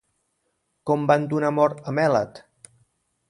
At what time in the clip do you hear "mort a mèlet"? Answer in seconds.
1.57-2.41